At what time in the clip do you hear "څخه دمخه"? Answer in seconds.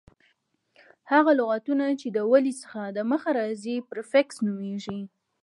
2.61-3.29